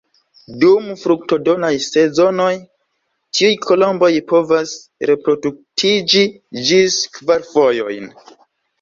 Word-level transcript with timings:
Dum 0.61 0.85
fruktodonaj 1.01 1.69
sezonoj 1.87 2.49
tiuj 3.41 3.53
kolomboj 3.67 4.11
povas 4.35 4.75
reproduktiĝi 5.13 6.27
ĝis 6.73 7.03
kvar 7.21 7.51
fojojn. 7.55 8.15